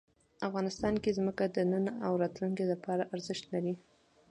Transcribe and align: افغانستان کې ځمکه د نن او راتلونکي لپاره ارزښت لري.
افغانستان 0.47 0.93
کې 1.03 1.15
ځمکه 1.17 1.45
د 1.55 1.57
نن 1.71 1.85
او 2.05 2.13
راتلونکي 2.23 2.63
لپاره 2.71 3.09
ارزښت 3.13 3.43
لري. 3.53 3.73